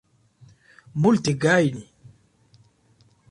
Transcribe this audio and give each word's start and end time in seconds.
Multegajn! 1.03 1.77